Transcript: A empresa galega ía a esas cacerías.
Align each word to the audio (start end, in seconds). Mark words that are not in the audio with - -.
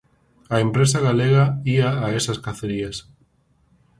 A 0.55 0.57
empresa 0.65 0.99
galega 1.07 1.45
ía 1.75 1.89
a 2.05 2.07
esas 2.19 2.41
cacerías. 2.45 2.97